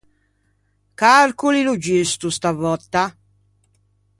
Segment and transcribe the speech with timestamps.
[1.01, 3.01] Carcolilo giusto, sta vòtta!